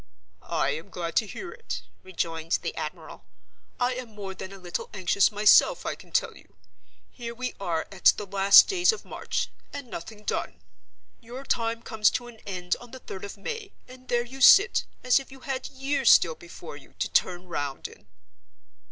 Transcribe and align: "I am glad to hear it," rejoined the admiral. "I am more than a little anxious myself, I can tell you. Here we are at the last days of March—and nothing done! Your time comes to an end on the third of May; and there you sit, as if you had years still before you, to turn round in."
"I 0.41 0.69
am 0.71 0.89
glad 0.89 1.15
to 1.17 1.27
hear 1.27 1.51
it," 1.51 1.83
rejoined 2.01 2.53
the 2.63 2.75
admiral. 2.75 3.23
"I 3.79 3.93
am 3.93 4.15
more 4.15 4.33
than 4.33 4.51
a 4.51 4.57
little 4.57 4.89
anxious 4.95 5.31
myself, 5.31 5.85
I 5.85 5.93
can 5.93 6.11
tell 6.11 6.35
you. 6.35 6.55
Here 7.11 7.35
we 7.35 7.53
are 7.59 7.87
at 7.91 8.05
the 8.17 8.25
last 8.25 8.67
days 8.67 8.91
of 8.91 9.05
March—and 9.05 9.87
nothing 9.91 10.23
done! 10.23 10.63
Your 11.19 11.43
time 11.43 11.83
comes 11.83 12.09
to 12.17 12.25
an 12.25 12.37
end 12.47 12.75
on 12.81 12.89
the 12.89 12.97
third 12.99 13.23
of 13.23 13.37
May; 13.37 13.73
and 13.87 14.07
there 14.07 14.25
you 14.25 14.41
sit, 14.41 14.85
as 15.03 15.19
if 15.19 15.31
you 15.31 15.41
had 15.41 15.67
years 15.67 16.09
still 16.09 16.33
before 16.33 16.75
you, 16.77 16.95
to 16.97 17.07
turn 17.07 17.47
round 17.47 17.87
in." 17.87 18.07